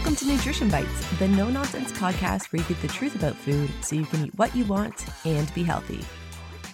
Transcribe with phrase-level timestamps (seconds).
[0.00, 3.70] Welcome to Nutrition Bites, the no nonsense podcast where you get the truth about food
[3.82, 6.02] so you can eat what you want and be healthy.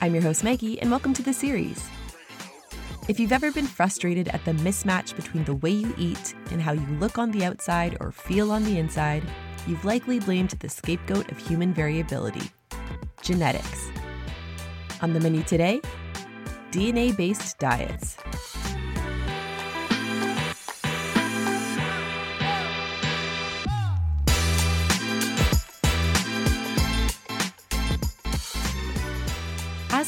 [0.00, 1.89] I'm your host, Maggie, and welcome to the series.
[3.08, 6.70] If you've ever been frustrated at the mismatch between the way you eat and how
[6.70, 9.25] you look on the outside or feel on the inside,
[9.66, 12.49] you've likely blamed the scapegoat of human variability
[13.22, 13.90] genetics.
[15.02, 15.80] On the menu today,
[16.71, 18.18] DNA based diets.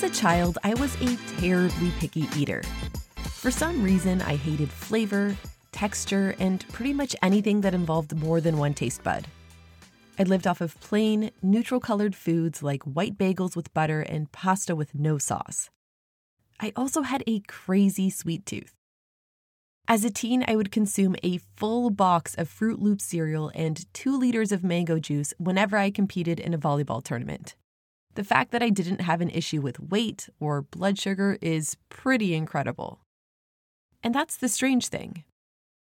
[0.08, 2.62] A child, I was a terribly picky eater.
[3.16, 5.36] For some reason, I hated flavor,
[5.70, 9.26] texture, and pretty much anything that involved more than one taste bud.
[10.18, 14.74] I lived off of plain, neutral colored foods like white bagels with butter and pasta
[14.74, 15.68] with no sauce.
[16.58, 18.72] I also had a crazy sweet tooth.
[19.86, 24.16] As a teen, I would consume a full box of Froot Loop cereal and two
[24.16, 27.56] liters of mango juice whenever I competed in a volleyball tournament.
[28.14, 32.34] The fact that I didn't have an issue with weight or blood sugar is pretty
[32.34, 33.00] incredible.
[34.02, 35.24] And that's the strange thing.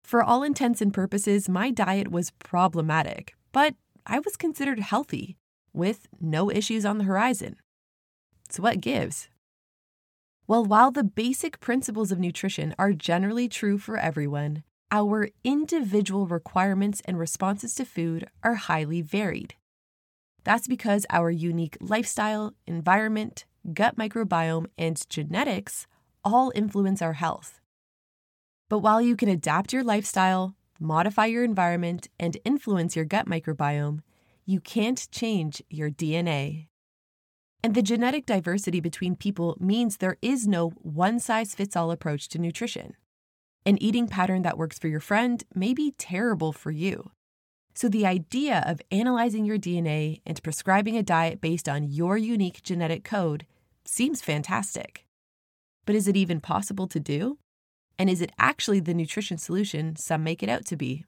[0.03, 5.35] For all intents and purposes, my diet was problematic, but I was considered healthy,
[5.73, 7.57] with no issues on the horizon.
[8.49, 9.29] So, what gives?
[10.47, 17.01] Well, while the basic principles of nutrition are generally true for everyone, our individual requirements
[17.03, 19.55] and responses to food are highly varied.
[20.47, 25.87] That's because our unique lifestyle, environment, gut microbiome, and genetics
[26.23, 27.59] all influence our health.
[28.69, 33.99] But while you can adapt your lifestyle, modify your environment, and influence your gut microbiome,
[34.45, 36.67] you can't change your DNA.
[37.61, 42.29] And the genetic diversity between people means there is no one size fits all approach
[42.29, 42.93] to nutrition.
[43.65, 47.11] An eating pattern that works for your friend may be terrible for you.
[47.77, 52.63] So, the idea of analyzing your DNA and prescribing a diet based on your unique
[52.63, 53.45] genetic code
[53.85, 55.05] seems fantastic.
[55.85, 57.37] But is it even possible to do?
[57.99, 61.05] And is it actually the nutrition solution some make it out to be?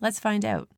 [0.00, 0.70] Let's find out.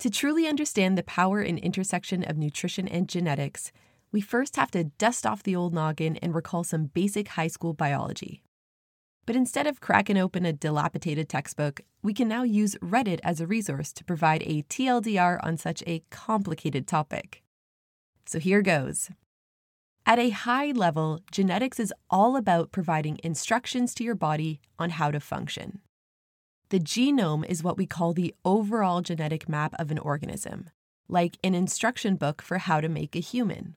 [0.00, 3.72] To truly understand the power and intersection of nutrition and genetics,
[4.12, 7.72] we first have to dust off the old noggin and recall some basic high school
[7.72, 8.43] biology.
[9.26, 13.46] But instead of cracking open a dilapidated textbook, we can now use Reddit as a
[13.46, 17.42] resource to provide a TLDR on such a complicated topic.
[18.26, 19.10] So here goes.
[20.06, 25.10] At a high level, genetics is all about providing instructions to your body on how
[25.10, 25.80] to function.
[26.68, 30.68] The genome is what we call the overall genetic map of an organism,
[31.08, 33.76] like an instruction book for how to make a human.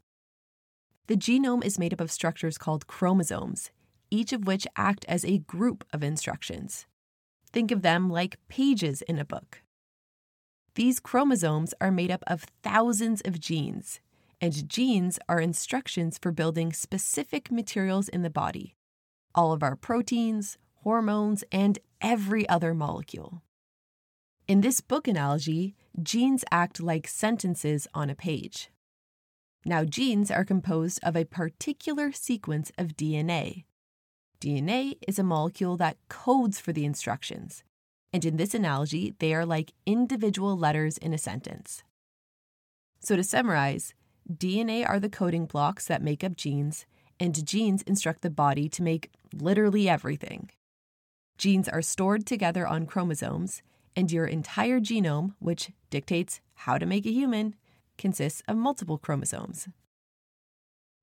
[1.08, 3.72] The genome is made up of structures called chromosomes,
[4.10, 6.86] each of which act as a group of instructions.
[7.52, 9.62] Think of them like pages in a book.
[10.76, 14.00] These chromosomes are made up of thousands of genes,
[14.40, 18.76] and genes are instructions for building specific materials in the body
[19.36, 23.44] all of our proteins, hormones, and every other molecule.
[24.48, 28.72] In this book analogy, genes act like sentences on a page.
[29.64, 33.66] Now, genes are composed of a particular sequence of DNA,
[34.40, 37.64] DNA is a molecule that codes for the instructions,
[38.14, 41.84] and in this analogy, they are like individual letters in a sentence.
[43.00, 43.96] So, to summarize,
[44.32, 46.86] DNA are the coding blocks that make up genes,
[47.20, 50.52] and genes instruct the body to make literally everything.
[51.38, 53.64] Genes are stored together on chromosomes,
[53.96, 57.56] and your entire genome, which dictates how to make a human,
[57.98, 59.68] consists of multiple chromosomes.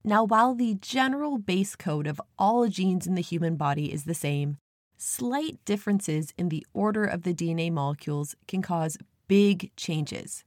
[0.06, 4.12] Now, while the general base code of all genes in the human body is the
[4.12, 4.58] same,
[4.98, 8.98] slight differences in the order of the DNA molecules can cause
[9.28, 10.44] big changes.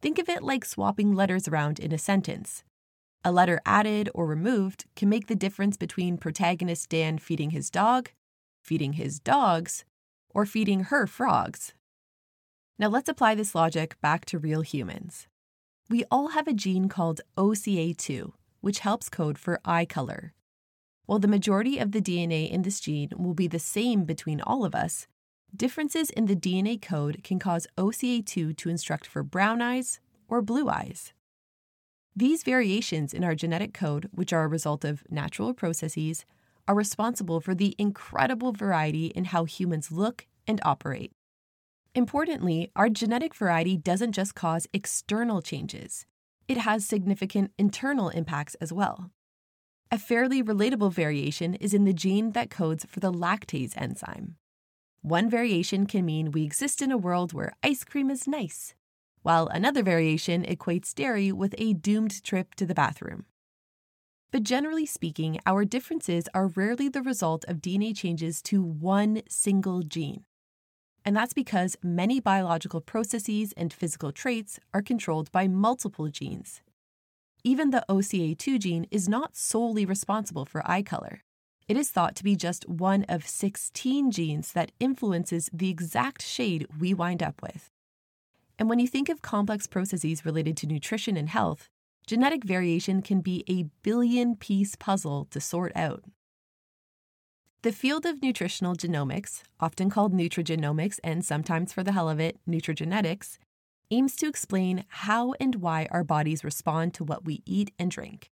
[0.00, 2.62] Think of it like swapping letters around in a sentence.
[3.24, 8.10] A letter added or removed can make the difference between protagonist Dan feeding his dog,
[8.62, 9.84] feeding his dogs,
[10.30, 11.72] or feeding her frogs.
[12.78, 15.26] Now let's apply this logic back to real humans.
[15.88, 18.32] We all have a gene called OCA2
[18.64, 20.32] which helps code for eye color.
[21.04, 24.64] While the majority of the DNA in this gene will be the same between all
[24.64, 25.06] of us,
[25.54, 30.70] differences in the DNA code can cause OCA2 to instruct for brown eyes or blue
[30.70, 31.12] eyes.
[32.16, 36.24] These variations in our genetic code, which are a result of natural processes,
[36.66, 41.12] are responsible for the incredible variety in how humans look and operate.
[41.94, 46.06] Importantly, our genetic variety doesn't just cause external changes,
[46.48, 49.10] it has significant internal impacts as well.
[49.90, 54.36] A fairly relatable variation is in the gene that codes for the lactase enzyme.
[55.02, 58.74] One variation can mean we exist in a world where ice cream is nice,
[59.22, 63.26] while another variation equates dairy with a doomed trip to the bathroom.
[64.32, 69.82] But generally speaking, our differences are rarely the result of DNA changes to one single
[69.82, 70.24] gene.
[71.04, 76.62] And that's because many biological processes and physical traits are controlled by multiple genes.
[77.42, 81.22] Even the OCA2 gene is not solely responsible for eye color.
[81.68, 86.66] It is thought to be just one of 16 genes that influences the exact shade
[86.78, 87.70] we wind up with.
[88.58, 91.68] And when you think of complex processes related to nutrition and health,
[92.06, 96.04] genetic variation can be a billion piece puzzle to sort out.
[97.64, 102.36] The field of nutritional genomics, often called nutrigenomics and sometimes for the hell of it,
[102.46, 103.38] nutrigenetics,
[103.90, 108.30] aims to explain how and why our bodies respond to what we eat and drink.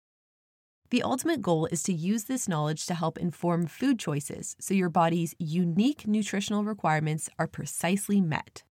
[0.91, 4.87] The ultimate goal is to use this knowledge to help inform food choices so your
[4.87, 8.63] body's unique nutritional requirements are precisely met.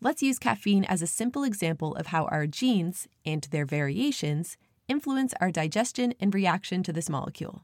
[0.00, 4.56] Let's use caffeine as a simple example of how our genes and their variations
[4.88, 7.60] influence our digestion and reaction to this molecule.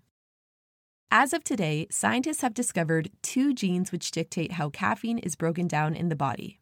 [1.11, 5.95] As of today, scientists have discovered two genes which dictate how caffeine is broken down
[5.95, 6.61] in the body.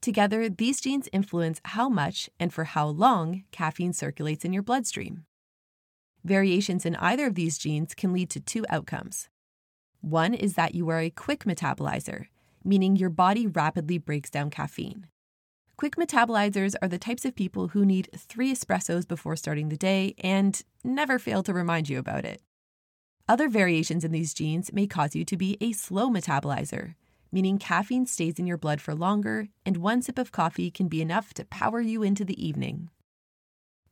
[0.00, 5.24] Together, these genes influence how much and for how long caffeine circulates in your bloodstream.
[6.24, 9.28] Variations in either of these genes can lead to two outcomes.
[10.00, 12.26] One is that you are a quick metabolizer,
[12.64, 15.06] meaning your body rapidly breaks down caffeine.
[15.76, 20.14] Quick metabolizers are the types of people who need three espressos before starting the day
[20.18, 22.40] and never fail to remind you about it.
[23.28, 26.94] Other variations in these genes may cause you to be a slow metabolizer,
[27.32, 31.02] meaning caffeine stays in your blood for longer, and one sip of coffee can be
[31.02, 32.88] enough to power you into the evening.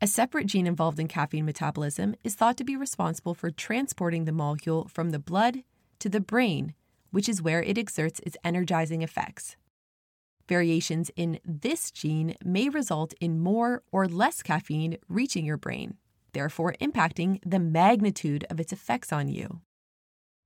[0.00, 4.32] A separate gene involved in caffeine metabolism is thought to be responsible for transporting the
[4.32, 5.64] molecule from the blood
[5.98, 6.74] to the brain,
[7.10, 9.56] which is where it exerts its energizing effects.
[10.48, 15.96] Variations in this gene may result in more or less caffeine reaching your brain,
[16.34, 19.60] therefore impacting the magnitude of its effects on you.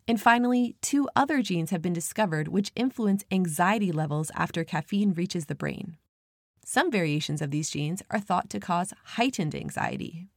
[0.06, 5.46] And finally, two other genes have been discovered which influence anxiety levels after caffeine reaches
[5.46, 5.98] the brain.
[6.64, 10.28] Some variations of these genes are thought to cause heightened anxiety.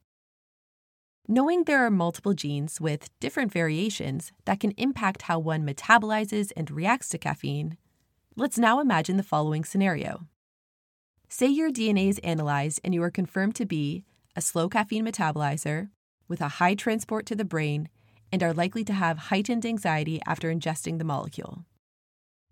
[1.28, 6.70] Knowing there are multiple genes with different variations that can impact how one metabolizes and
[6.70, 7.78] reacts to caffeine,
[8.36, 10.28] let's now imagine the following scenario.
[11.30, 14.04] Say your DNA is analyzed and you are confirmed to be
[14.36, 15.90] a slow caffeine metabolizer
[16.28, 17.90] with a high transport to the brain
[18.32, 21.66] and are likely to have heightened anxiety after ingesting the molecule.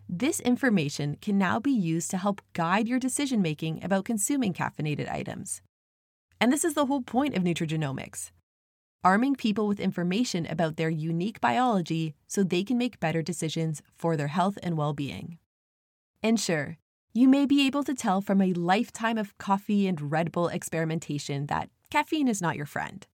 [0.08, 5.10] This information can now be used to help guide your decision making about consuming caffeinated
[5.10, 5.62] items.
[6.40, 8.30] And this is the whole point of nutrigenomics
[9.02, 14.16] arming people with information about their unique biology so they can make better decisions for
[14.16, 15.38] their health and well being.
[16.22, 16.76] And sure,
[17.12, 21.46] you may be able to tell from a lifetime of coffee and Red Bull experimentation
[21.46, 23.04] that caffeine is not your friend.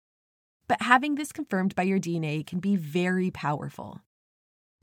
[0.69, 4.01] But having this confirmed by your DNA can be very powerful.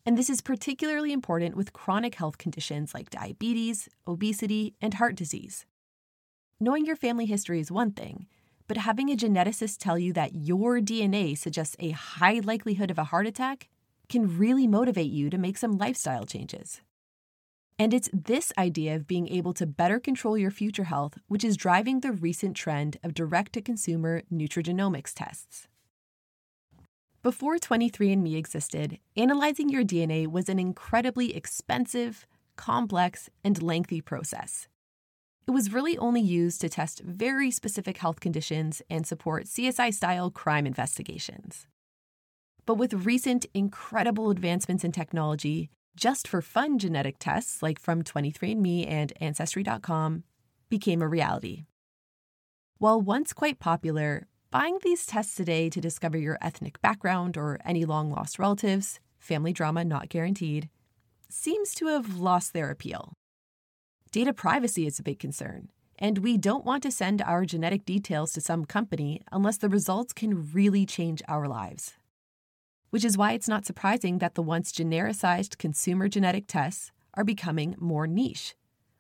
[0.05, 5.65] And this is particularly important with chronic health conditions like diabetes, obesity, and heart disease.
[6.59, 8.25] Knowing your family history is one thing,
[8.67, 13.03] but having a geneticist tell you that your DNA suggests a high likelihood of a
[13.05, 13.69] heart attack
[14.09, 16.81] can really motivate you to make some lifestyle changes.
[17.79, 21.57] And it's this idea of being able to better control your future health which is
[21.57, 25.67] driving the recent trend of direct to consumer nutrigenomics tests.
[27.23, 32.27] Before 23andMe existed, analyzing your DNA was an incredibly expensive,
[32.57, 34.67] complex, and lengthy process.
[35.47, 40.31] It was really only used to test very specific health conditions and support CSI style
[40.31, 41.67] crime investigations.
[42.65, 48.89] But with recent incredible advancements in technology, just for fun genetic tests like from 23andMe
[48.89, 50.23] and Ancestry.com
[50.69, 51.65] became a reality.
[52.79, 57.85] While once quite popular, buying these tests today to discover your ethnic background or any
[57.85, 60.69] long lost relatives, family drama not guaranteed,
[61.29, 63.13] seems to have lost their appeal.
[64.11, 68.33] Data privacy is a big concern, and we don't want to send our genetic details
[68.33, 71.93] to some company unless the results can really change our lives
[72.93, 77.73] which is why it's not surprising that the once genericized consumer genetic tests are becoming
[77.79, 78.53] more niche,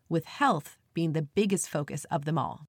[0.09, 2.65] with health being the biggest focus of them all.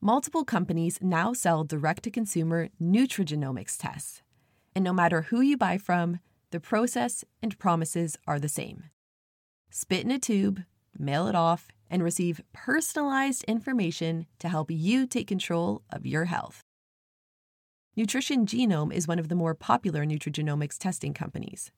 [0.00, 4.22] Multiple companies now sell direct to consumer nutrigenomics tests,
[4.74, 6.20] and no matter who you buy from,
[6.50, 8.84] the process and promises are the same.
[9.68, 10.62] Spit in a tube,
[10.98, 16.65] mail it off, and receive personalized information to help you take control of your health.
[17.98, 21.72] Nutrition Genome is one of the more popular nutrigenomics testing companies.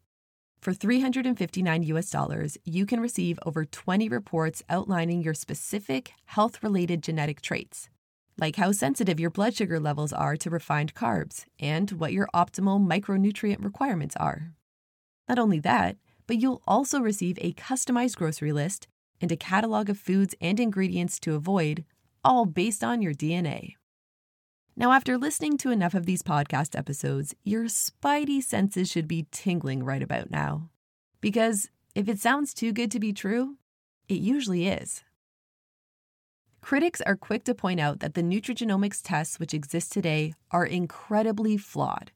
[0.60, 7.04] For 359 US dollars, you can receive over 20 reports outlining your specific health related
[7.04, 7.88] genetic traits,
[8.36, 12.84] like how sensitive your blood sugar levels are to refined carbs and what your optimal
[12.84, 14.54] micronutrient requirements are.
[15.28, 18.88] Not only that, but you'll also receive a customized grocery list
[19.20, 21.84] and a catalog of foods and ingredients to avoid,
[22.24, 23.74] all based on your DNA.
[24.80, 29.82] Now, after listening to enough of these podcast episodes, your spidey senses should be tingling
[29.82, 30.70] right about now.
[31.20, 33.56] Because if it sounds too good to be true,
[34.08, 35.02] it usually is.
[36.60, 41.56] Critics are quick to point out that the nutrigenomics tests which exist today are incredibly
[41.56, 42.12] flawed.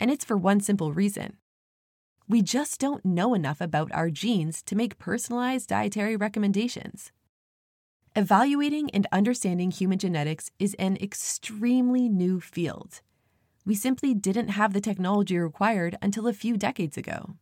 [0.00, 1.36] And it's for one simple reason
[2.26, 7.12] we just don't know enough about our genes to make personalized dietary recommendations.
[8.14, 13.00] Evaluating and understanding human genetics is an extremely new field.
[13.64, 17.36] We simply didn't have the technology required until a few decades ago.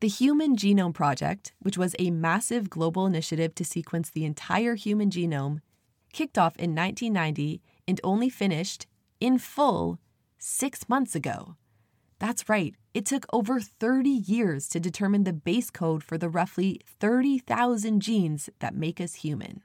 [0.00, 5.08] The Human Genome Project, which was a massive global initiative to sequence the entire human
[5.08, 5.60] genome,
[6.12, 8.86] kicked off in 1990 and only finished,
[9.20, 9.98] in full,
[10.38, 11.56] six months ago.
[12.22, 16.80] That's right, it took over 30 years to determine the base code for the roughly
[16.86, 19.62] 30,000 genes that make us human.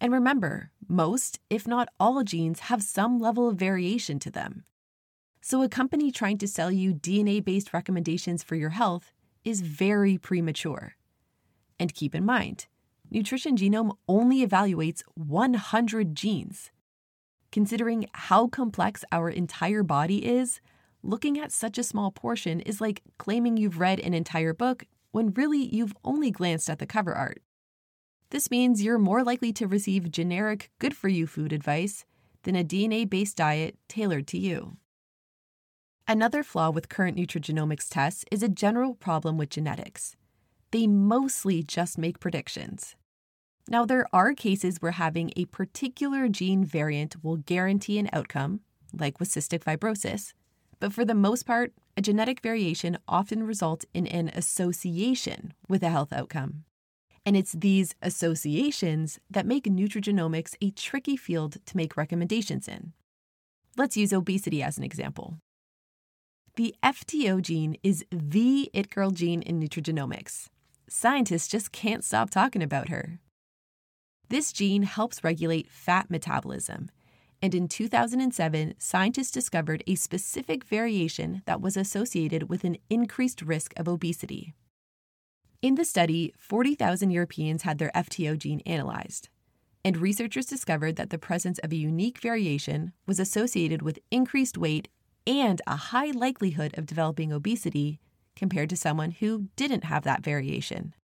[0.00, 4.64] And remember, most, if not all, genes have some level of variation to them.
[5.42, 9.12] So, a company trying to sell you DNA based recommendations for your health
[9.44, 10.94] is very premature.
[11.78, 12.68] And keep in mind,
[13.10, 16.70] Nutrition Genome only evaluates 100 genes.
[17.52, 20.62] Considering how complex our entire body is,
[21.06, 25.32] looking at such a small portion is like claiming you've read an entire book when
[25.32, 27.40] really you've only glanced at the cover art.
[28.30, 32.04] This means you're more likely to receive generic good for you food advice
[32.42, 34.76] than a DNA based diet tailored to you.
[36.08, 40.16] Another flaw with current nutrigenomics tests is a general problem with genetics.
[40.70, 42.96] They mostly just make predictions.
[43.68, 48.60] Now, there are cases where having a particular gene variant will guarantee an outcome,
[48.92, 50.32] like with cystic fibrosis,
[50.78, 55.90] but for the most part, a genetic variation often results in an association with a
[55.90, 56.64] health outcome.
[57.24, 62.92] And it's these associations that make nutrigenomics a tricky field to make recommendations in.
[63.76, 65.38] Let's use obesity as an example.
[66.56, 70.48] The FTO gene is the it girl gene in nutrigenomics.
[70.88, 73.18] Scientists just can't stop talking about her.
[74.28, 76.90] This gene helps regulate fat metabolism
[77.42, 83.72] and in 2007, scientists discovered a specific variation that was associated with an increased risk
[83.76, 84.54] of obesity.
[85.62, 89.28] In the study, 40,000 Europeans had their FTO gene analyzed,
[89.84, 94.88] and researchers discovered that the presence of a unique variation was associated with increased weight
[95.26, 98.00] and a high likelihood of developing obesity
[98.34, 100.94] compared to someone who didn't have that variation.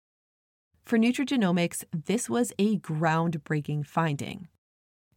[0.85, 4.49] For nutrigenomics, this was a groundbreaking finding.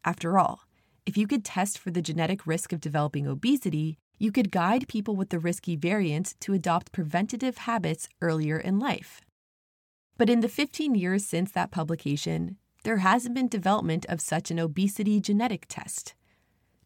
[0.03, 0.61] After all,
[1.05, 5.15] if you could test for the genetic risk of developing obesity, you could guide people
[5.15, 9.21] with the risky variant to adopt preventative habits earlier in life.
[10.17, 14.59] But in the 15 years since that publication, there hasn't been development of such an
[14.59, 16.15] obesity genetic test.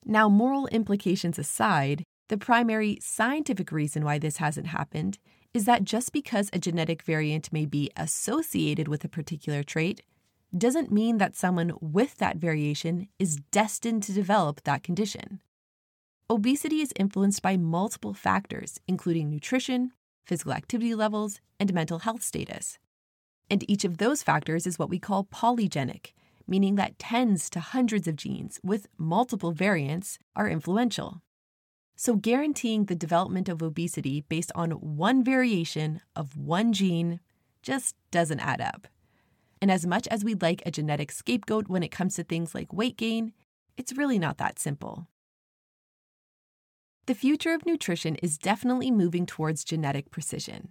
[0.05, 5.17] Now, moral implications aside, the primary scientific reason why this hasn't happened
[5.53, 10.01] is that just because a genetic variant may be associated with a particular trait
[10.57, 15.41] doesn't mean that someone with that variation is destined to develop that condition.
[16.29, 19.91] Obesity is influenced by multiple factors, including nutrition,
[20.25, 22.77] physical activity levels, and mental health status.
[23.49, 26.13] And each of those factors is what we call polygenic,
[26.47, 31.21] meaning that tens to hundreds of genes with multiple variants are influential.
[31.95, 37.19] So, guaranteeing the development of obesity based on one variation of one gene
[37.61, 38.87] just doesn't add up.
[39.61, 42.71] And as much as we'd like a genetic scapegoat when it comes to things like
[42.71, 43.33] weight gain,
[43.77, 45.07] it's really not that simple.
[47.07, 50.69] The future of nutrition is definitely moving towards genetic precision.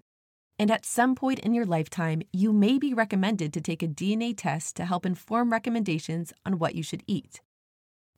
[0.58, 4.34] And at some point in your lifetime, you may be recommended to take a DNA
[4.36, 7.40] test to help inform recommendations on what you should eat.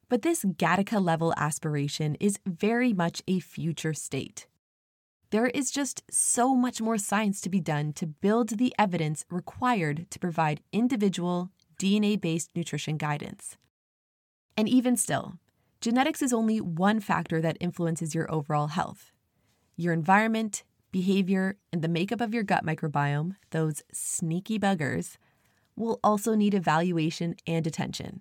[0.08, 4.46] But this Gattaca level aspiration is very much a future state
[5.30, 10.10] there is just so much more science to be done to build the evidence required
[10.10, 13.56] to provide individual, DNA based nutrition guidance.
[14.56, 15.34] And even still,
[15.80, 19.12] genetics is only one factor that influences your overall health.
[19.76, 25.16] Your environment, behavior, and the makeup of your gut microbiome, those sneaky buggers,
[25.76, 28.20] will also need evaluation and attention.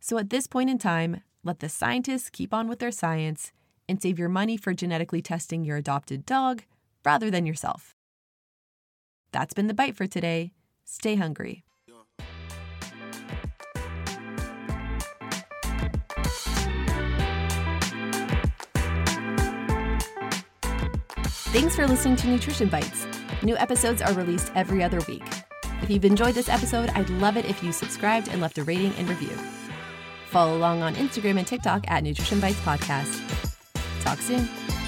[0.00, 3.52] So at this point in time, let the scientists keep on with their science
[3.88, 6.62] and save your money for genetically testing your adopted dog
[7.04, 7.94] rather than yourself.
[9.32, 10.52] That's been the bite for today.
[10.84, 11.64] Stay hungry.
[21.52, 23.06] Thanks for listening to Nutrition Bites.
[23.42, 25.24] New episodes are released every other week.
[25.82, 28.94] If you've enjoyed this episode, I'd love it if you subscribed and left a rating
[28.94, 29.36] and review.
[30.30, 33.31] Follow along on Instagram and TikTok at Nutrition Bites Podcast.
[34.02, 34.81] Talk soon.